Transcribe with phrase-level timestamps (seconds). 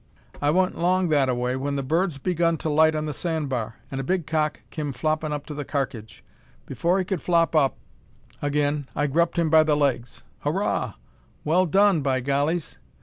[0.41, 3.75] "I wa'n't long that a way when the birds begun to light on the sandbar,
[3.91, 6.23] an' a big cock kim floppin' up to the karkidge.
[6.67, 7.77] Afore he kud flop up
[8.41, 10.93] agin, I grupped him by the legs." "Hooraw!
[11.43, 12.79] well done, by gollies!"